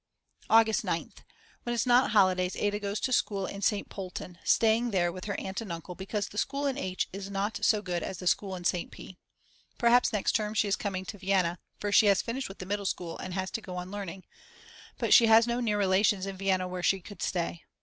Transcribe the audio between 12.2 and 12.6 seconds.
finished with